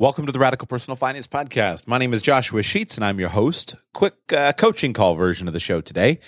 Welcome 0.00 0.24
to 0.24 0.32
the 0.32 0.38
Radical 0.38 0.66
Personal 0.66 0.96
Finance 0.96 1.26
Podcast. 1.26 1.86
My 1.86 1.98
name 1.98 2.14
is 2.14 2.22
Joshua 2.22 2.62
Sheets, 2.62 2.96
and 2.96 3.04
I'm 3.04 3.20
your 3.20 3.28
host. 3.28 3.74
Quick 3.92 4.14
uh, 4.32 4.54
coaching 4.54 4.94
call 4.94 5.14
version 5.14 5.46
of 5.46 5.52
the 5.52 5.60
show 5.60 5.82
today. 5.82 6.20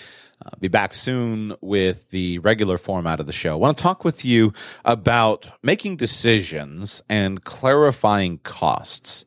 I'll 0.43 0.59
be 0.59 0.67
back 0.67 0.93
soon 0.93 1.55
with 1.59 2.07
the 2.11 2.37
regular 2.37 2.77
format 2.77 3.19
of 3.19 3.25
the 3.25 3.33
show. 3.33 3.53
I 3.53 3.55
want 3.55 3.75
to 3.75 3.81
talk 3.81 4.05
with 4.05 4.23
you 4.23 4.53
about 4.85 5.53
making 5.63 5.95
decisions 5.95 7.01
and 7.09 7.43
clarifying 7.43 8.37
costs. 8.43 9.25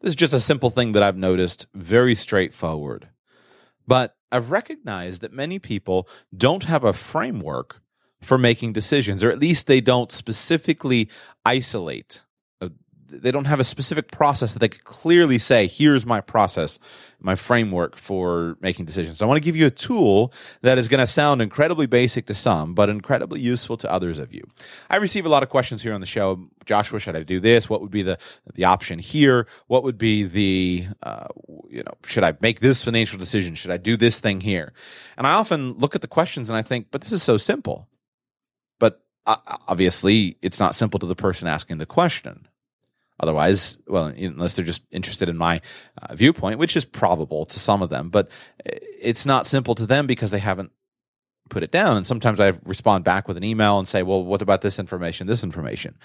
This 0.00 0.08
is 0.08 0.16
just 0.16 0.34
a 0.34 0.40
simple 0.40 0.70
thing 0.70 0.90
that 0.90 1.04
I've 1.04 1.16
noticed, 1.16 1.68
very 1.72 2.16
straightforward. 2.16 3.10
But 3.86 4.16
I've 4.32 4.50
recognized 4.50 5.22
that 5.22 5.32
many 5.32 5.60
people 5.60 6.08
don't 6.36 6.64
have 6.64 6.82
a 6.82 6.92
framework 6.92 7.80
for 8.20 8.38
making 8.38 8.72
decisions, 8.72 9.22
or 9.22 9.30
at 9.30 9.38
least 9.38 9.68
they 9.68 9.80
don't 9.80 10.10
specifically 10.10 11.08
isolate 11.44 12.23
they 13.22 13.30
don't 13.30 13.46
have 13.46 13.60
a 13.60 13.64
specific 13.64 14.10
process 14.10 14.52
that 14.52 14.58
they 14.58 14.68
could 14.68 14.84
clearly 14.84 15.38
say, 15.38 15.66
here's 15.66 16.04
my 16.04 16.20
process, 16.20 16.78
my 17.20 17.34
framework 17.34 17.96
for 17.96 18.56
making 18.60 18.84
decisions. 18.84 19.18
So 19.18 19.26
I 19.26 19.28
want 19.28 19.38
to 19.38 19.44
give 19.44 19.56
you 19.56 19.66
a 19.66 19.70
tool 19.70 20.32
that 20.62 20.78
is 20.78 20.88
going 20.88 21.00
to 21.00 21.06
sound 21.06 21.40
incredibly 21.40 21.86
basic 21.86 22.26
to 22.26 22.34
some, 22.34 22.74
but 22.74 22.88
incredibly 22.88 23.40
useful 23.40 23.76
to 23.78 23.90
others 23.90 24.18
of 24.18 24.32
you. 24.32 24.42
I 24.90 24.96
receive 24.96 25.26
a 25.26 25.28
lot 25.28 25.42
of 25.42 25.48
questions 25.48 25.82
here 25.82 25.94
on 25.94 26.00
the 26.00 26.06
show. 26.06 26.48
Joshua, 26.66 26.98
should 26.98 27.16
I 27.16 27.22
do 27.22 27.40
this? 27.40 27.68
What 27.68 27.80
would 27.80 27.90
be 27.90 28.02
the, 28.02 28.18
the 28.54 28.64
option 28.64 28.98
here? 28.98 29.46
What 29.66 29.84
would 29.84 29.98
be 29.98 30.24
the, 30.24 30.86
uh, 31.02 31.28
you 31.68 31.82
know, 31.82 31.94
should 32.06 32.24
I 32.24 32.34
make 32.40 32.60
this 32.60 32.84
financial 32.84 33.18
decision? 33.18 33.54
Should 33.54 33.70
I 33.70 33.76
do 33.76 33.96
this 33.96 34.18
thing 34.18 34.40
here? 34.40 34.72
And 35.16 35.26
I 35.26 35.32
often 35.32 35.74
look 35.74 35.94
at 35.94 36.02
the 36.02 36.08
questions 36.08 36.48
and 36.48 36.56
I 36.56 36.62
think, 36.62 36.88
but 36.90 37.00
this 37.00 37.12
is 37.12 37.22
so 37.22 37.36
simple. 37.36 37.88
But 38.78 39.02
uh, 39.26 39.36
obviously, 39.68 40.36
it's 40.42 40.60
not 40.60 40.74
simple 40.74 40.98
to 40.98 41.06
the 41.06 41.14
person 41.14 41.48
asking 41.48 41.78
the 41.78 41.86
question 41.86 42.48
Otherwise, 43.20 43.78
well, 43.86 44.06
unless 44.06 44.54
they're 44.54 44.64
just 44.64 44.82
interested 44.90 45.28
in 45.28 45.36
my 45.36 45.60
uh, 46.02 46.14
viewpoint, 46.14 46.58
which 46.58 46.76
is 46.76 46.84
probable 46.84 47.46
to 47.46 47.60
some 47.60 47.80
of 47.80 47.90
them, 47.90 48.10
but 48.10 48.28
it's 48.64 49.24
not 49.24 49.46
simple 49.46 49.74
to 49.74 49.86
them 49.86 50.06
because 50.06 50.30
they 50.32 50.40
haven't 50.40 50.72
put 51.48 51.62
it 51.62 51.70
down. 51.70 51.96
And 51.96 52.06
sometimes 52.06 52.40
I 52.40 52.54
respond 52.64 53.04
back 53.04 53.28
with 53.28 53.36
an 53.36 53.44
email 53.44 53.78
and 53.78 53.86
say, 53.86 54.02
well, 54.02 54.24
what 54.24 54.42
about 54.42 54.62
this 54.62 54.78
information, 54.78 55.26
this 55.26 55.44
information? 55.44 55.96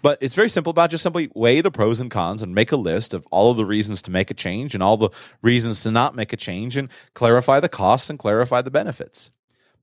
But 0.00 0.18
it's 0.20 0.34
very 0.34 0.48
simple 0.48 0.70
about 0.70 0.90
just 0.90 1.02
simply 1.02 1.30
weigh 1.34 1.60
the 1.60 1.70
pros 1.70 2.00
and 2.00 2.10
cons 2.10 2.42
and 2.42 2.54
make 2.54 2.72
a 2.72 2.76
list 2.76 3.14
of 3.14 3.26
all 3.30 3.50
of 3.50 3.56
the 3.56 3.64
reasons 3.64 4.02
to 4.02 4.10
make 4.10 4.30
a 4.30 4.34
change 4.34 4.74
and 4.74 4.82
all 4.82 4.96
the 4.96 5.10
reasons 5.42 5.82
to 5.82 5.90
not 5.90 6.14
make 6.14 6.32
a 6.32 6.36
change 6.36 6.76
and 6.76 6.88
clarify 7.14 7.58
the 7.58 7.68
costs 7.68 8.10
and 8.10 8.18
clarify 8.18 8.60
the 8.60 8.70
benefits. 8.70 9.30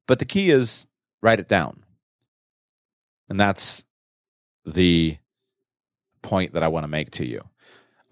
But 0.07 0.19
the 0.19 0.25
key 0.25 0.51
is 0.51 0.87
write 1.21 1.39
it 1.39 1.47
down. 1.47 1.83
And 3.29 3.39
that's 3.39 3.83
the 4.65 5.17
point 6.21 6.53
that 6.53 6.63
I 6.63 6.67
want 6.67 6.83
to 6.83 6.89
make 6.89 7.11
to 7.11 7.25
you. 7.25 7.43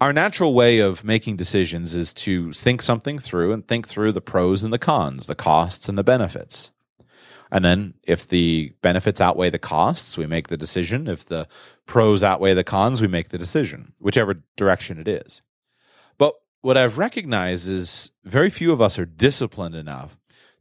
Our 0.00 0.12
natural 0.12 0.54
way 0.54 0.78
of 0.78 1.04
making 1.04 1.36
decisions 1.36 1.94
is 1.94 2.14
to 2.14 2.52
think 2.52 2.80
something 2.80 3.18
through 3.18 3.52
and 3.52 3.66
think 3.66 3.86
through 3.86 4.12
the 4.12 4.22
pros 4.22 4.62
and 4.62 4.72
the 4.72 4.78
cons, 4.78 5.26
the 5.26 5.34
costs 5.34 5.88
and 5.88 5.98
the 5.98 6.04
benefits. 6.04 6.70
And 7.52 7.64
then 7.64 7.94
if 8.04 8.26
the 8.26 8.72
benefits 8.80 9.20
outweigh 9.20 9.50
the 9.50 9.58
costs, 9.58 10.16
we 10.16 10.26
make 10.26 10.48
the 10.48 10.56
decision. 10.56 11.06
If 11.06 11.26
the 11.26 11.48
pros 11.84 12.22
outweigh 12.22 12.54
the 12.54 12.64
cons, 12.64 13.02
we 13.02 13.08
make 13.08 13.28
the 13.28 13.38
decision, 13.38 13.92
whichever 13.98 14.42
direction 14.56 14.98
it 14.98 15.08
is. 15.08 15.42
But 16.16 16.34
what 16.62 16.76
I've 16.76 16.98
recognized 16.98 17.68
is 17.68 18.10
very 18.24 18.50
few 18.50 18.72
of 18.72 18.80
us 18.80 18.98
are 18.98 19.06
disciplined 19.06 19.74
enough 19.74 20.16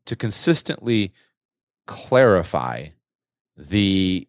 to 0.05 0.15
consistently 0.15 1.13
clarify 1.85 2.87
the 3.55 4.27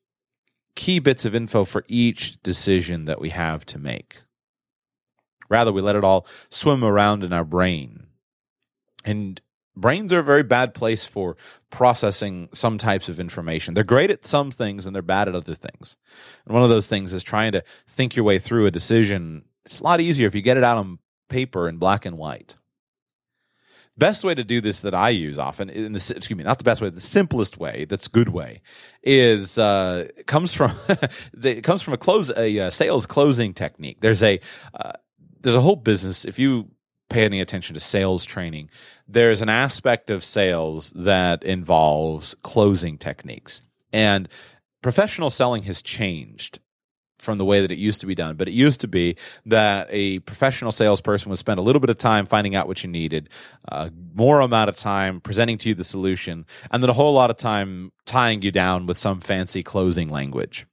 key 0.81 0.99
bits 0.99 1.27
of 1.27 1.35
info 1.35 1.67
for 1.67 1.85
each 1.89 2.43
decision 2.43 3.05
that 3.05 3.21
we 3.21 3.29
have 3.29 3.67
to 3.67 3.79
make. 3.79 4.23
Rather, 5.51 5.71
we 5.73 5.83
let 5.83 5.95
it 5.95 6.05
all 6.05 6.27
swim 6.49 6.83
around 6.83 7.23
in 7.23 7.35
our 7.35 7.45
brain. 7.45 8.07
And 9.05 9.39
brains 9.77 10.11
are 10.11 10.21
a 10.21 10.25
very 10.25 10.43
bad 10.43 10.73
place 10.73 11.05
for 11.05 11.37
processing 11.69 12.49
some 12.55 12.79
types 12.79 13.11
of 13.11 13.21
information. 13.21 13.75
They're 13.75 13.85
great 13.85 14.11
at 14.11 14.25
some 14.25 14.51
things 14.51 14.87
and 14.87 14.95
they're 14.95 15.03
bad 15.03 15.29
at 15.29 15.35
other 15.35 15.55
things. 15.55 15.99
And 16.47 16.55
one 16.55 16.63
of 16.63 16.71
those 16.71 16.87
things 16.87 17.13
is 17.13 17.23
trying 17.23 17.53
to 17.53 17.63
think 17.87 18.17
your 18.17 18.25
way 18.25 18.39
through 18.39 18.65
a 18.65 18.71
decision. 18.71 19.45
It's 19.67 19.81
a 19.81 19.85
lot 19.85 20.01
easier 20.01 20.27
if 20.27 20.35
you 20.35 20.41
get 20.41 20.57
it 20.57 20.65
out 20.65 20.79
on 20.79 20.99
paper 21.29 21.69
in 21.69 21.77
black 21.77 22.07
and 22.07 22.17
white 22.17 22.57
best 24.01 24.25
way 24.25 24.35
to 24.35 24.43
do 24.43 24.61
this 24.61 24.81
that 24.81 24.95
I 24.95 25.11
use 25.11 25.39
often, 25.39 25.71
in 25.71 25.93
the, 25.93 26.15
excuse 26.17 26.37
me, 26.37 26.43
not 26.43 26.59
the 26.59 26.65
best 26.65 26.81
way, 26.81 26.91
the 26.91 27.01
simplest 27.01 27.59
way, 27.59 27.85
that's 27.85 28.09
good 28.09 28.31
way, 28.31 28.63
is 29.05 29.59
uh, 29.59 30.09
comes 30.27 30.53
from 30.53 30.73
it 31.45 31.63
comes 31.63 31.83
from 31.83 31.95
a 31.95 31.99
close 31.99 32.31
a, 32.37 32.59
uh, 32.59 32.71
sales 32.71 33.07
closing 33.07 33.55
technique. 33.55 34.01
There's 34.01 34.25
a 34.25 34.41
uh, 34.75 34.93
there's 35.41 35.55
a 35.55 35.61
whole 35.61 35.77
business. 35.77 36.25
If 36.25 36.39
you 36.39 36.71
pay 37.09 37.25
any 37.25 37.41
attention 37.41 37.75
to 37.75 37.81
sales 37.81 38.25
training, 38.25 38.71
there's 39.07 39.41
an 39.41 39.49
aspect 39.49 40.11
of 40.11 40.25
sales 40.25 40.91
that 40.97 41.45
involves 41.45 42.35
closing 42.43 42.99
techniques, 42.99 43.63
and 43.93 44.29
professional 44.83 45.31
selling 45.31 45.63
has 45.65 45.83
changed 45.83 46.59
from 47.21 47.39
the 47.39 47.45
way 47.45 47.61
that 47.61 47.71
it 47.71 47.79
used 47.79 48.01
to 48.01 48.07
be 48.07 48.15
done. 48.15 48.37
But 48.37 48.49
it 48.49 48.53
used 48.53 48.81
to 48.81 48.89
be 48.89 49.17
that 49.47 49.89
a 49.91 50.21
professional 50.21 50.73
salesperson 50.73 51.31
would 51.31 51.39
spend 51.39 51.59
a 51.59 51.63
little 51.63 51.81
bit 51.81 51.91
of 51.91 51.99
time 51.99 52.27
finding 52.27 52.55
out 52.55 52.67
what 52.67 52.83
you 52.83 52.91
needed, 52.91 53.29
uh, 53.71 53.91
more 54.15 54.41
amount 54.41 54.69
of 54.69 54.77
time 54.77 55.21
presenting 55.21 55.59
to 55.59 55.69
you 55.71 55.75
the 55.75 55.85
solution, 55.85 56.47
and 56.71 56.83
then 56.83 56.91
a 56.91 56.95
whole 56.95 57.13
lot 57.13 57.31
of 57.31 57.37
time 57.37 57.93
tying 58.05 58.43
you 58.43 58.51
down 58.51 58.87
with 58.87 58.99
some 58.99 59.21
fancy 59.21 59.63
closing 59.63 60.09
language. 60.09 60.67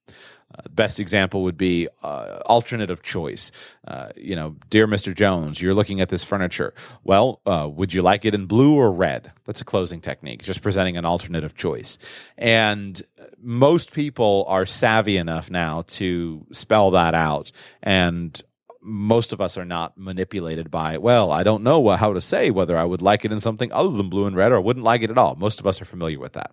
Uh, 0.57 0.61
best 0.69 0.99
example 0.99 1.43
would 1.43 1.57
be 1.57 1.87
uh, 2.03 2.39
alternative 2.45 3.03
choice. 3.03 3.51
Uh, 3.85 4.09
you 4.15 4.35
know, 4.35 4.55
dear 4.69 4.87
Mr. 4.87 5.13
Jones, 5.13 5.61
you're 5.61 5.73
looking 5.73 5.99
at 5.99 6.09
this 6.09 6.23
furniture. 6.23 6.73
Well, 7.03 7.41
uh, 7.45 7.69
would 7.71 7.93
you 7.93 8.01
like 8.01 8.23
it 8.23 8.33
in 8.33 8.45
blue 8.45 8.75
or 8.75 8.91
red? 8.91 9.31
That's 9.45 9.61
a 9.61 9.65
closing 9.65 9.99
technique, 9.99 10.43
just 10.43 10.61
presenting 10.61 10.95
an 10.95 11.05
alternative 11.05 11.53
choice. 11.55 11.97
And 12.37 13.01
most 13.41 13.93
people 13.93 14.45
are 14.47 14.65
savvy 14.65 15.17
enough 15.17 15.49
now 15.49 15.83
to 15.87 16.45
spell 16.51 16.91
that 16.91 17.13
out 17.13 17.51
and 17.83 18.41
most 18.81 19.33
of 19.33 19.41
us 19.41 19.57
are 19.57 19.65
not 19.65 19.97
manipulated 19.97 20.71
by 20.71 20.97
well 20.97 21.31
i 21.31 21.43
don't 21.43 21.63
know 21.63 21.87
how 21.89 22.13
to 22.13 22.21
say 22.21 22.49
whether 22.49 22.77
i 22.77 22.83
would 22.83 23.01
like 23.01 23.25
it 23.25 23.31
in 23.31 23.39
something 23.39 23.71
other 23.71 23.89
than 23.89 24.09
blue 24.09 24.25
and 24.25 24.35
red 24.35 24.51
or 24.51 24.61
wouldn't 24.61 24.85
like 24.85 25.01
it 25.01 25.09
at 25.09 25.17
all 25.17 25.35
most 25.35 25.59
of 25.59 25.67
us 25.67 25.81
are 25.81 25.85
familiar 25.85 26.19
with 26.19 26.33
that 26.33 26.51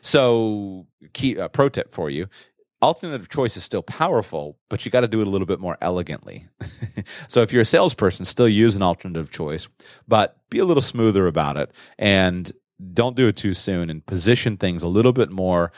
so 0.00 0.86
key 1.12 1.38
uh, 1.38 1.48
pro 1.48 1.68
tip 1.68 1.94
for 1.94 2.10
you 2.10 2.28
alternative 2.82 3.28
choice 3.28 3.56
is 3.56 3.64
still 3.64 3.82
powerful, 3.82 4.58
but 4.68 4.84
you 4.84 4.90
got 4.90 5.00
to 5.00 5.08
do 5.08 5.20
it 5.20 5.26
a 5.26 5.30
little 5.30 5.46
bit 5.46 5.60
more 5.60 5.78
elegantly. 5.80 6.46
so 7.28 7.42
if 7.42 7.52
you're 7.52 7.62
a 7.62 7.66
salesperson, 7.66 8.24
still 8.24 8.48
use 8.48 8.76
an 8.76 8.82
alternative 8.82 9.30
choice, 9.30 9.68
but 10.06 10.38
be 10.50 10.58
a 10.58 10.64
little 10.64 10.82
smoother 10.82 11.26
about 11.26 11.56
it 11.56 11.70
and 11.98 12.52
don't 12.92 13.16
do 13.16 13.28
it 13.28 13.36
too 13.36 13.54
soon 13.54 13.88
and 13.88 14.04
position 14.04 14.56
things 14.56 14.82
a 14.82 14.88
little 14.88 15.12
bit 15.12 15.30
more 15.30 15.72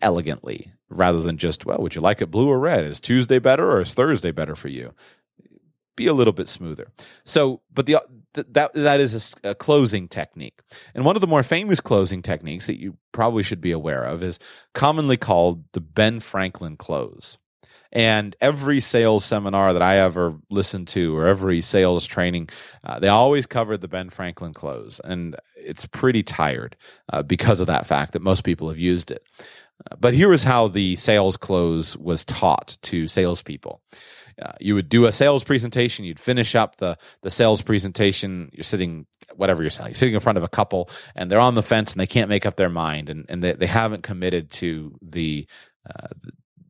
elegantly 0.00 0.72
rather 0.88 1.20
than 1.20 1.36
just, 1.36 1.66
well, 1.66 1.78
would 1.78 1.94
you 1.94 2.00
like 2.00 2.20
it 2.22 2.30
blue 2.30 2.48
or 2.48 2.58
red? 2.58 2.84
Is 2.84 3.00
Tuesday 3.00 3.38
better 3.38 3.70
or 3.70 3.80
is 3.80 3.94
Thursday 3.94 4.30
better 4.30 4.56
for 4.56 4.68
you? 4.68 4.94
Be 5.96 6.06
a 6.06 6.14
little 6.14 6.32
bit 6.32 6.48
smoother. 6.48 6.92
So, 7.24 7.60
but 7.72 7.86
the 7.86 7.98
that 8.34 8.72
that 8.74 9.00
is 9.00 9.34
a, 9.42 9.50
a, 9.50 9.54
closing 9.54 10.06
technique. 10.06 10.60
And 10.94 11.04
one 11.04 11.16
of 11.16 11.20
the 11.20 11.26
more 11.26 11.42
famous 11.42 11.80
closing 11.80 12.22
techniques 12.22 12.66
that 12.66 12.78
you 12.78 12.96
probably 13.12 13.42
should 13.42 13.60
be 13.60 13.72
aware 13.72 14.04
of 14.04 14.22
is 14.22 14.38
commonly 14.74 15.16
called 15.16 15.64
the 15.72 15.80
Ben 15.80 16.20
Franklin 16.20 16.76
close. 16.76 17.36
And 17.90 18.36
every 18.40 18.80
sales 18.80 19.24
seminar 19.24 19.72
that 19.72 19.82
I 19.82 19.96
ever 19.96 20.34
listened 20.50 20.88
to, 20.88 21.16
or 21.16 21.26
every 21.26 21.62
sales 21.62 22.04
training, 22.04 22.50
uh, 22.84 22.98
they 22.98 23.08
always 23.08 23.46
covered 23.46 23.80
the 23.80 23.88
Ben 23.88 24.10
Franklin 24.10 24.52
close, 24.52 25.00
and 25.02 25.36
it's 25.56 25.86
pretty 25.86 26.22
tired 26.22 26.76
uh, 27.10 27.22
because 27.22 27.60
of 27.60 27.66
that 27.68 27.86
fact 27.86 28.12
that 28.12 28.20
most 28.20 28.44
people 28.44 28.68
have 28.68 28.78
used 28.78 29.10
it. 29.10 29.24
But 29.98 30.14
here 30.14 30.32
is 30.32 30.42
how 30.42 30.68
the 30.68 30.96
sales 30.96 31.36
close 31.36 31.96
was 31.96 32.24
taught 32.24 32.76
to 32.82 33.06
salespeople 33.06 33.80
uh, 34.40 34.52
you 34.60 34.74
would 34.74 34.88
do 34.88 35.06
a 35.06 35.12
sales 35.12 35.44
presentation. 35.44 36.04
You'd 36.04 36.20
finish 36.20 36.54
up 36.54 36.76
the 36.76 36.96
the 37.22 37.30
sales 37.30 37.62
presentation. 37.62 38.50
You're 38.52 38.64
sitting 38.64 39.06
whatever 39.34 39.62
you're 39.62 39.70
selling. 39.70 39.90
You're 39.90 39.96
sitting 39.96 40.14
in 40.14 40.20
front 40.20 40.38
of 40.38 40.44
a 40.44 40.48
couple, 40.48 40.90
and 41.14 41.30
they're 41.30 41.40
on 41.40 41.54
the 41.54 41.62
fence, 41.62 41.92
and 41.92 42.00
they 42.00 42.06
can't 42.06 42.28
make 42.28 42.46
up 42.46 42.56
their 42.56 42.70
mind, 42.70 43.08
and 43.10 43.26
and 43.28 43.42
they, 43.42 43.52
they 43.52 43.66
haven't 43.66 44.02
committed 44.02 44.50
to 44.52 44.96
the 45.02 45.46
uh, 45.88 46.08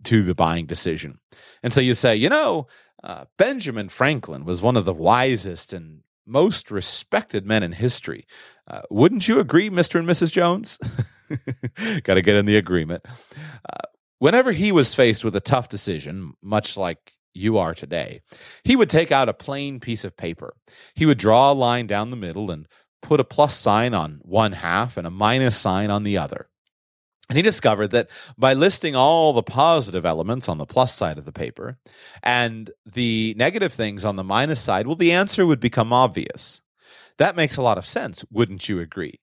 to 0.04 0.22
the 0.22 0.34
buying 0.34 0.66
decision. 0.66 1.18
And 1.62 1.72
so 1.72 1.80
you 1.80 1.94
say, 1.94 2.16
you 2.16 2.28
know, 2.28 2.68
uh, 3.02 3.24
Benjamin 3.36 3.88
Franklin 3.88 4.44
was 4.44 4.62
one 4.62 4.76
of 4.76 4.84
the 4.84 4.94
wisest 4.94 5.72
and 5.72 6.00
most 6.26 6.70
respected 6.70 7.46
men 7.46 7.62
in 7.62 7.72
history. 7.72 8.24
Uh, 8.66 8.82
wouldn't 8.90 9.28
you 9.28 9.40
agree, 9.40 9.70
Mr. 9.70 9.98
and 9.98 10.08
Mrs. 10.08 10.30
Jones? 10.30 10.78
Got 12.02 12.14
to 12.14 12.22
get 12.22 12.36
in 12.36 12.46
the 12.46 12.56
agreement. 12.56 13.04
Uh, 13.06 13.86
whenever 14.18 14.52
he 14.52 14.72
was 14.72 14.94
faced 14.94 15.24
with 15.24 15.36
a 15.36 15.40
tough 15.40 15.68
decision, 15.68 16.32
much 16.42 16.76
like 16.76 17.12
you 17.34 17.58
are 17.58 17.74
today, 17.74 18.20
he 18.64 18.76
would 18.76 18.90
take 18.90 19.12
out 19.12 19.28
a 19.28 19.34
plain 19.34 19.80
piece 19.80 20.04
of 20.04 20.16
paper. 20.16 20.54
He 20.94 21.06
would 21.06 21.18
draw 21.18 21.52
a 21.52 21.54
line 21.54 21.86
down 21.86 22.10
the 22.10 22.16
middle 22.16 22.50
and 22.50 22.66
put 23.02 23.20
a 23.20 23.24
plus 23.24 23.56
sign 23.56 23.94
on 23.94 24.20
one 24.22 24.52
half 24.52 24.96
and 24.96 25.06
a 25.06 25.10
minus 25.10 25.56
sign 25.56 25.90
on 25.90 26.02
the 26.02 26.18
other. 26.18 26.48
And 27.28 27.36
he 27.36 27.42
discovered 27.42 27.88
that 27.88 28.10
by 28.38 28.54
listing 28.54 28.96
all 28.96 29.34
the 29.34 29.42
positive 29.42 30.06
elements 30.06 30.48
on 30.48 30.56
the 30.56 30.64
plus 30.64 30.94
side 30.94 31.18
of 31.18 31.26
the 31.26 31.32
paper 31.32 31.78
and 32.22 32.70
the 32.86 33.34
negative 33.36 33.74
things 33.74 34.04
on 34.04 34.16
the 34.16 34.24
minus 34.24 34.62
side, 34.62 34.86
well, 34.86 34.96
the 34.96 35.12
answer 35.12 35.44
would 35.46 35.60
become 35.60 35.92
obvious. 35.92 36.62
That 37.18 37.36
makes 37.36 37.58
a 37.58 37.62
lot 37.62 37.76
of 37.76 37.86
sense, 37.86 38.24
wouldn't 38.30 38.68
you 38.68 38.80
agree? 38.80 39.20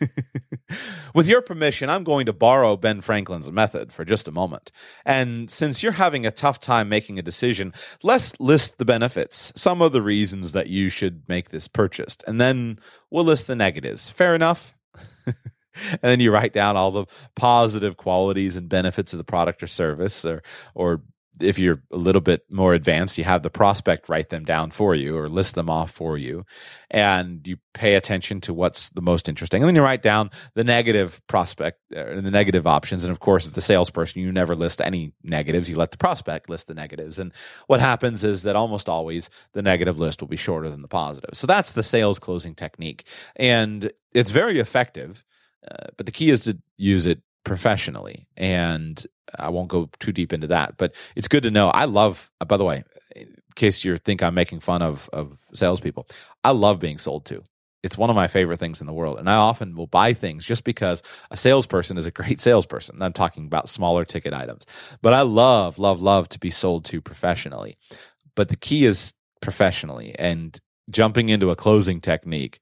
With 1.14 1.26
your 1.26 1.42
permission, 1.42 1.90
I'm 1.90 2.04
going 2.04 2.26
to 2.26 2.32
borrow 2.32 2.76
Ben 2.76 3.00
Franklin's 3.00 3.50
method 3.50 3.92
for 3.92 4.04
just 4.04 4.28
a 4.28 4.32
moment. 4.32 4.70
And 5.04 5.50
since 5.50 5.82
you're 5.82 5.92
having 5.92 6.24
a 6.24 6.30
tough 6.30 6.60
time 6.60 6.88
making 6.88 7.18
a 7.18 7.22
decision, 7.22 7.72
let's 8.02 8.38
list 8.40 8.78
the 8.78 8.84
benefits, 8.84 9.52
some 9.56 9.82
of 9.82 9.92
the 9.92 10.02
reasons 10.02 10.52
that 10.52 10.68
you 10.68 10.88
should 10.88 11.28
make 11.28 11.50
this 11.50 11.68
purchase, 11.68 12.16
and 12.26 12.40
then 12.40 12.78
we'll 13.10 13.24
list 13.24 13.46
the 13.46 13.56
negatives. 13.56 14.10
Fair 14.10 14.34
enough? 14.34 14.74
and 15.26 16.00
then 16.02 16.20
you 16.20 16.32
write 16.32 16.52
down 16.52 16.76
all 16.76 16.90
the 16.90 17.06
positive 17.36 17.96
qualities 17.96 18.56
and 18.56 18.68
benefits 18.68 19.12
of 19.12 19.18
the 19.18 19.24
product 19.24 19.62
or 19.62 19.66
service 19.66 20.24
or 20.24 20.42
or 20.74 21.02
if 21.42 21.58
you're 21.58 21.82
a 21.90 21.96
little 21.96 22.20
bit 22.20 22.42
more 22.50 22.74
advanced, 22.74 23.18
you 23.18 23.24
have 23.24 23.42
the 23.42 23.50
prospect 23.50 24.08
write 24.08 24.30
them 24.30 24.44
down 24.44 24.70
for 24.70 24.94
you 24.94 25.16
or 25.16 25.28
list 25.28 25.54
them 25.54 25.70
off 25.70 25.90
for 25.90 26.16
you. 26.18 26.44
And 26.90 27.46
you 27.46 27.56
pay 27.74 27.94
attention 27.94 28.40
to 28.42 28.54
what's 28.54 28.90
the 28.90 29.00
most 29.00 29.28
interesting. 29.28 29.62
And 29.62 29.68
then 29.68 29.76
you 29.76 29.82
write 29.82 30.02
down 30.02 30.30
the 30.54 30.64
negative 30.64 31.20
prospect 31.26 31.80
and 31.94 32.18
uh, 32.18 32.20
the 32.20 32.30
negative 32.30 32.66
options. 32.66 33.04
And 33.04 33.10
of 33.10 33.20
course, 33.20 33.46
as 33.46 33.52
the 33.52 33.60
salesperson, 33.60 34.22
you 34.22 34.32
never 34.32 34.54
list 34.54 34.80
any 34.80 35.12
negatives. 35.22 35.68
You 35.68 35.76
let 35.76 35.90
the 35.90 35.98
prospect 35.98 36.50
list 36.50 36.66
the 36.68 36.74
negatives. 36.74 37.18
And 37.18 37.32
what 37.66 37.80
happens 37.80 38.24
is 38.24 38.42
that 38.42 38.56
almost 38.56 38.88
always 38.88 39.30
the 39.52 39.62
negative 39.62 39.98
list 39.98 40.20
will 40.20 40.28
be 40.28 40.36
shorter 40.36 40.68
than 40.68 40.82
the 40.82 40.88
positive. 40.88 41.30
So 41.34 41.46
that's 41.46 41.72
the 41.72 41.82
sales 41.82 42.18
closing 42.18 42.54
technique. 42.54 43.04
And 43.36 43.92
it's 44.12 44.30
very 44.30 44.58
effective. 44.58 45.24
Uh, 45.70 45.88
but 45.96 46.06
the 46.06 46.12
key 46.12 46.30
is 46.30 46.44
to 46.44 46.58
use 46.76 47.06
it 47.06 47.20
professionally. 47.44 48.26
And 48.36 49.04
I 49.38 49.48
won't 49.50 49.68
go 49.68 49.88
too 49.98 50.12
deep 50.12 50.32
into 50.32 50.48
that, 50.48 50.76
but 50.76 50.94
it's 51.16 51.28
good 51.28 51.44
to 51.44 51.50
know. 51.50 51.68
I 51.68 51.84
love, 51.84 52.30
uh, 52.40 52.44
by 52.44 52.56
the 52.56 52.64
way, 52.64 52.84
in 53.14 53.34
case 53.54 53.84
you 53.84 53.96
think 53.96 54.22
I'm 54.22 54.34
making 54.34 54.60
fun 54.60 54.82
of, 54.82 55.08
of 55.12 55.38
salespeople, 55.54 56.06
I 56.44 56.50
love 56.50 56.80
being 56.80 56.98
sold 56.98 57.24
to. 57.26 57.42
It's 57.82 57.96
one 57.96 58.10
of 58.10 58.16
my 58.16 58.26
favorite 58.26 58.58
things 58.58 58.82
in 58.82 58.86
the 58.86 58.92
world. 58.92 59.18
And 59.18 59.30
I 59.30 59.36
often 59.36 59.74
will 59.74 59.86
buy 59.86 60.12
things 60.12 60.44
just 60.44 60.64
because 60.64 61.02
a 61.30 61.36
salesperson 61.36 61.96
is 61.96 62.06
a 62.06 62.10
great 62.10 62.40
salesperson. 62.40 63.00
I'm 63.00 63.14
talking 63.14 63.46
about 63.46 63.68
smaller 63.68 64.04
ticket 64.04 64.34
items. 64.34 64.66
But 65.00 65.14
I 65.14 65.22
love, 65.22 65.78
love, 65.78 66.02
love 66.02 66.28
to 66.30 66.38
be 66.38 66.50
sold 66.50 66.84
to 66.86 67.00
professionally. 67.00 67.78
But 68.34 68.48
the 68.48 68.56
key 68.56 68.84
is 68.84 69.14
professionally 69.40 70.14
and 70.18 70.58
jumping 70.90 71.30
into 71.30 71.50
a 71.50 71.56
closing 71.56 72.00
technique 72.00 72.60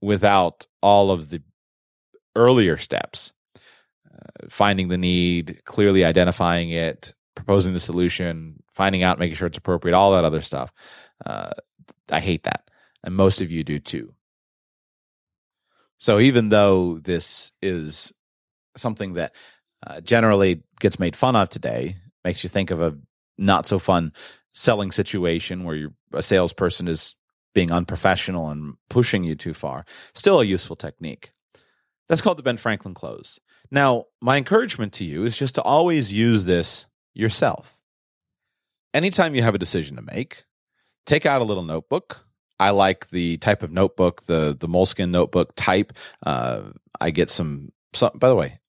without 0.00 0.66
all 0.80 1.10
of 1.10 1.28
the 1.28 1.42
earlier 2.34 2.78
steps 2.78 3.32
finding 4.48 4.88
the 4.88 4.98
need, 4.98 5.62
clearly 5.64 6.04
identifying 6.04 6.70
it, 6.70 7.14
proposing 7.34 7.72
the 7.72 7.80
solution, 7.80 8.62
finding 8.72 9.02
out, 9.02 9.18
making 9.18 9.36
sure 9.36 9.46
it's 9.46 9.58
appropriate, 9.58 9.96
all 9.96 10.12
that 10.12 10.24
other 10.24 10.40
stuff. 10.40 10.72
Uh, 11.24 11.50
I 12.10 12.20
hate 12.20 12.44
that. 12.44 12.68
And 13.04 13.14
most 13.14 13.40
of 13.40 13.50
you 13.50 13.64
do 13.64 13.78
too. 13.78 14.14
So 15.98 16.18
even 16.18 16.48
though 16.48 16.98
this 16.98 17.52
is 17.62 18.12
something 18.76 19.14
that 19.14 19.34
uh, 19.86 20.00
generally 20.00 20.62
gets 20.80 20.98
made 20.98 21.16
fun 21.16 21.36
of 21.36 21.48
today, 21.48 21.96
makes 22.24 22.42
you 22.42 22.50
think 22.50 22.70
of 22.70 22.80
a 22.80 22.96
not 23.38 23.66
so 23.66 23.78
fun 23.78 24.12
selling 24.54 24.90
situation 24.90 25.64
where 25.64 25.88
a 26.12 26.22
salesperson 26.22 26.88
is 26.88 27.16
being 27.54 27.70
unprofessional 27.70 28.50
and 28.50 28.74
pushing 28.88 29.24
you 29.24 29.34
too 29.34 29.54
far, 29.54 29.84
still 30.14 30.40
a 30.40 30.44
useful 30.44 30.76
technique. 30.76 31.32
That's 32.08 32.20
called 32.20 32.38
the 32.38 32.42
Ben 32.42 32.56
Franklin 32.56 32.94
close. 32.94 33.38
Now, 33.70 34.06
my 34.20 34.36
encouragement 34.36 34.92
to 34.94 35.04
you 35.04 35.24
is 35.24 35.36
just 35.36 35.54
to 35.54 35.62
always 35.62 36.12
use 36.12 36.44
this 36.44 36.86
yourself. 37.14 37.78
Anytime 38.92 39.34
you 39.34 39.42
have 39.42 39.54
a 39.54 39.58
decision 39.58 39.96
to 39.96 40.02
make, 40.02 40.44
take 41.06 41.24
out 41.24 41.40
a 41.40 41.44
little 41.44 41.62
notebook. 41.62 42.26
I 42.60 42.70
like 42.70 43.08
the 43.08 43.38
type 43.38 43.62
of 43.62 43.72
notebook, 43.72 44.26
the 44.26 44.56
the 44.58 44.68
Moleskine 44.68 45.10
notebook 45.10 45.52
type. 45.56 45.92
Uh, 46.24 46.70
I 47.00 47.10
get 47.10 47.30
some, 47.30 47.72
some. 47.94 48.12
By 48.14 48.28
the 48.28 48.36
way, 48.36 48.60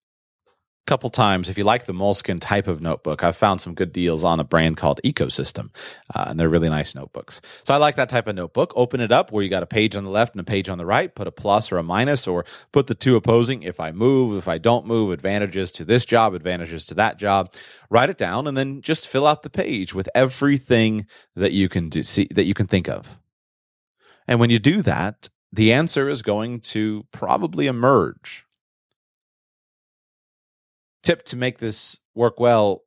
couple 0.85 1.09
times 1.09 1.47
if 1.47 1.57
you 1.57 1.63
like 1.63 1.85
the 1.85 1.94
Moleskine 1.94 2.39
type 2.41 2.68
of 2.68 2.81
notebook 2.81 3.24
i've 3.24 3.38
found 3.38 3.62
some 3.62 3.74
good 3.74 3.94
deals 3.94 4.24
on 4.24 4.39
a 4.39 4.44
brand 4.44 4.75
called 4.75 5.00
ecosystem 5.03 5.69
uh, 6.13 6.25
and 6.27 6.39
they're 6.39 6.50
really 6.50 6.69
nice 6.69 6.94
notebooks. 6.94 7.39
So 7.63 7.74
i 7.74 7.77
like 7.77 7.95
that 7.95 8.09
type 8.09 8.27
of 8.27 8.35
notebook. 8.35 8.74
Open 8.75 9.00
it 9.00 9.12
up 9.12 9.31
where 9.31 9.44
you 9.44 9.50
got 9.50 9.63
a 9.63 9.68
page 9.68 9.95
on 9.95 10.03
the 10.03 10.09
left 10.09 10.33
and 10.33 10.41
a 10.41 10.44
page 10.44 10.68
on 10.68 10.77
the 10.77 10.85
right 10.85 11.13
put 11.13 11.27
a 11.27 11.31
plus 11.31 11.71
or 11.71 11.77
a 11.77 11.83
minus 11.83 12.27
or 12.27 12.45
put 12.71 12.88
the 12.88 12.95
two 12.95 13.15
opposing 13.15 13.63
if 13.63 13.80
i 13.80 13.91
move 13.91 14.38
if 14.38 14.47
i 14.47 14.57
don't 14.57 14.85
move 14.85 15.12
advantages 15.12 15.71
to 15.71 15.85
this 15.85 16.06
job 16.06 16.33
advantages 16.33 16.86
to 16.86 16.94
that 16.95 17.18
job. 17.18 17.53
Write 17.89 18.09
it 18.09 18.18
down 18.18 18.47
and 18.47 18.57
then 18.57 18.81
just 18.81 19.07
fill 19.07 19.27
out 19.27 19.44
the 19.44 19.50
page 19.50 19.94
with 19.94 20.09
everything 20.13 21.06
that 21.36 21.51
you 21.51 21.69
can 21.69 21.89
do 21.89 22.03
see 22.03 22.27
that 22.31 22.45
you 22.45 22.53
can 22.53 22.68
think 22.68 22.89
of. 22.89 23.18
And 24.27 24.39
when 24.39 24.50
you 24.50 24.59
do 24.59 24.81
that 24.81 25.29
the 25.53 25.71
answer 25.71 26.09
is 26.09 26.24
going 26.24 26.59
to 26.59 27.06
probably 27.12 27.68
emerge 27.68 28.45
tip 31.03 31.23
to 31.25 31.35
make 31.35 31.59
this 31.59 32.00
work 32.15 32.39
well 32.39 32.83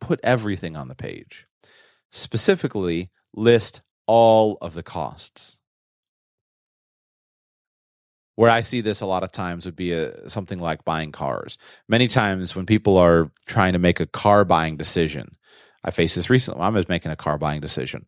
put 0.00 0.20
everything 0.22 0.76
on 0.76 0.88
the 0.88 0.94
page. 0.94 1.46
Specifically, 2.10 3.10
list 3.34 3.80
all 4.06 4.58
of 4.60 4.74
the 4.74 4.82
costs. 4.82 5.56
Where 8.34 8.50
I 8.50 8.62
see 8.62 8.80
this 8.80 9.00
a 9.00 9.06
lot 9.06 9.22
of 9.22 9.30
times 9.30 9.66
would 9.66 9.76
be 9.76 9.92
a, 9.92 10.28
something 10.28 10.58
like 10.58 10.84
buying 10.84 11.12
cars. 11.12 11.58
Many 11.88 12.08
times 12.08 12.56
when 12.56 12.66
people 12.66 12.96
are 12.98 13.30
trying 13.46 13.74
to 13.74 13.78
make 13.78 14.00
a 14.00 14.06
car 14.06 14.44
buying 14.44 14.76
decision, 14.76 15.36
I 15.84 15.90
faced 15.90 16.16
this 16.16 16.30
recently. 16.30 16.62
I 16.62 16.68
was 16.68 16.88
making 16.88 17.12
a 17.12 17.16
car 17.16 17.38
buying 17.38 17.60
decision. 17.60 18.06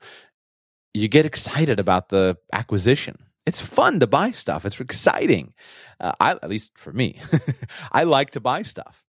You 0.92 1.08
get 1.08 1.26
excited 1.26 1.78
about 1.78 2.08
the 2.08 2.36
acquisition. 2.52 3.18
It's 3.46 3.60
fun 3.60 4.00
to 4.00 4.06
buy 4.06 4.30
stuff. 4.30 4.64
It's 4.64 4.80
exciting. 4.80 5.52
Uh, 6.00 6.12
I, 6.18 6.30
at 6.32 6.48
least 6.48 6.78
for 6.78 6.92
me, 6.92 7.20
I 7.92 8.04
like 8.04 8.30
to 8.30 8.40
buy 8.40 8.62
stuff. 8.62 9.03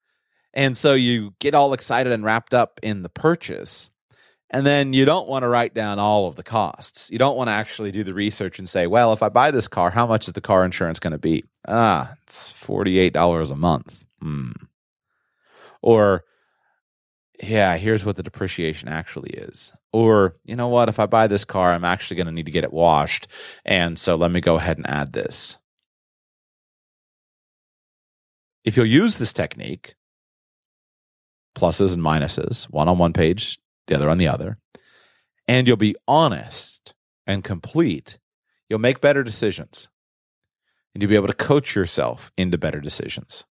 And 0.54 0.78
so 0.78 0.94
you 0.94 1.34
get 1.40 1.56
all 1.56 1.74
excited 1.74 2.12
and 2.12 2.24
wrapped 2.24 2.54
up 2.54 2.80
in 2.84 3.04
the 3.04 3.10
purchase. 3.10 3.90
And 4.50 4.68
then 4.68 4.94
you 4.94 5.04
don't 5.04 5.28
want 5.28 5.42
to 5.42 5.48
write 5.48 5.74
down 5.74 5.98
all 5.98 6.28
of 6.28 6.36
the 6.36 6.44
costs. 6.44 7.10
You 7.10 7.18
don't 7.18 7.36
want 7.36 7.48
to 7.48 7.54
actually 7.54 7.92
do 7.92 8.04
the 8.04 8.14
research 8.14 8.60
and 8.60 8.70
say, 8.70 8.86
well, 8.86 9.12
if 9.12 9.24
I 9.24 9.30
buy 9.30 9.50
this 9.50 9.68
car, 9.68 9.90
how 9.90 10.06
much 10.06 10.28
is 10.28 10.34
the 10.34 10.42
car 10.42 10.64
insurance 10.64 11.00
going 11.00 11.12
to 11.12 11.18
be? 11.18 11.44
Ah, 11.68 12.14
it's 12.22 12.54
$48 12.54 13.50
a 13.50 13.56
month. 13.56 14.06
Hmm. 14.22 14.52
Or, 15.82 16.24
yeah, 17.42 17.78
here's 17.78 18.06
what 18.06 18.16
the 18.16 18.22
depreciation 18.22 18.90
actually 18.90 19.32
is. 19.32 19.74
Or, 19.92 20.36
you 20.46 20.56
know 20.56 20.68
what, 20.68 20.88
if 20.88 21.00
I 21.00 21.08
buy 21.08 21.26
this 21.26 21.46
car, 21.46 21.74
I'm 21.74 21.84
actually 21.84 22.18
going 22.18 22.28
to 22.28 22.32
need 22.32 22.46
to 22.46 22.52
get 22.52 22.64
it 22.64 22.72
washed. 22.72 23.28
And 23.66 23.98
so 23.98 24.16
let 24.16 24.30
me 24.30 24.40
go 24.40 24.56
ahead 24.56 24.78
and 24.78 24.88
add 24.88 25.14
this. 25.14 25.58
If 28.64 28.78
you'll 28.78 28.86
use 28.86 29.18
this 29.18 29.34
technique, 29.34 29.96
pluses 31.56 31.94
and 31.94 32.04
minuses, 32.04 32.66
one 32.66 32.88
on 32.88 32.98
one 32.98 33.14
page, 33.14 33.60
the 33.88 33.96
other 33.96 34.10
on 34.10 34.18
the 34.18 34.28
other, 34.28 34.58
and 35.48 35.68
you'll 35.68 35.78
be 35.78 35.96
honest 36.08 36.94
and 37.28 37.44
complete, 37.44 38.18
you'll 38.70 38.80
make 38.80 39.02
better 39.02 39.24
decisions. 39.24 39.88
And 40.94 41.02
you'll 41.02 41.10
be 41.10 41.16
able 41.16 41.28
to 41.28 41.34
coach 41.34 41.76
yourself 41.76 42.32
into 42.38 42.58
better 42.58 42.80
decisions. 42.80 43.46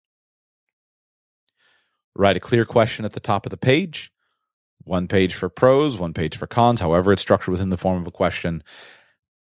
Write 2.14 2.36
a 2.36 2.40
clear 2.40 2.64
question 2.64 3.04
at 3.04 3.14
the 3.14 3.20
top 3.20 3.46
of 3.46 3.50
the 3.50 3.56
page, 3.56 4.12
one 4.84 5.08
page 5.08 5.34
for 5.34 5.48
pros, 5.48 5.96
one 5.96 6.12
page 6.12 6.36
for 6.36 6.46
cons, 6.46 6.80
however 6.80 7.12
it's 7.12 7.22
structured 7.22 7.52
within 7.52 7.70
the 7.70 7.76
form 7.76 8.00
of 8.00 8.06
a 8.06 8.12
question, 8.12 8.62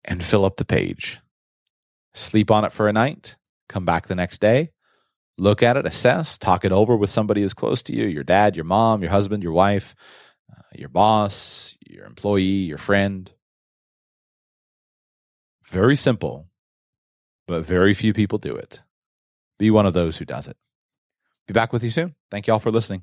and 0.04 0.24
fill 0.24 0.44
up 0.44 0.56
the 0.56 0.64
page. 0.64 1.20
Sleep 2.14 2.50
on 2.50 2.64
it 2.64 2.72
for 2.72 2.88
a 2.88 2.92
night, 2.92 3.36
come 3.68 3.84
back 3.84 4.06
the 4.06 4.14
next 4.14 4.40
day, 4.40 4.70
look 5.38 5.62
at 5.62 5.76
it, 5.76 5.86
assess, 5.86 6.38
talk 6.38 6.64
it 6.64 6.72
over 6.72 6.96
with 6.96 7.10
somebody 7.10 7.42
who's 7.42 7.54
close 7.54 7.82
to 7.84 7.94
you 7.94 8.06
your 8.06 8.24
dad, 8.24 8.56
your 8.56 8.64
mom, 8.64 9.02
your 9.02 9.10
husband, 9.10 9.42
your 9.42 9.52
wife, 9.52 9.94
uh, 10.50 10.62
your 10.74 10.88
boss, 10.88 11.76
your 11.86 12.06
employee, 12.06 12.42
your 12.42 12.78
friend. 12.78 13.32
Very 15.64 15.96
simple, 15.96 16.48
but 17.46 17.64
very 17.64 17.94
few 17.94 18.12
people 18.12 18.38
do 18.38 18.54
it. 18.54 18.82
Be 19.58 19.70
one 19.70 19.86
of 19.86 19.94
those 19.94 20.16
who 20.16 20.24
does 20.24 20.46
it. 20.46 20.56
Be 21.46 21.52
back 21.52 21.72
with 21.72 21.82
you 21.82 21.90
soon. 21.90 22.14
Thank 22.30 22.46
you 22.46 22.52
all 22.52 22.58
for 22.58 22.70
listening. 22.70 23.02